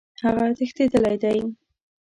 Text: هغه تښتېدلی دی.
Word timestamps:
هغه 0.23 0.45
تښتېدلی 0.57 1.15
دی. 1.23 1.39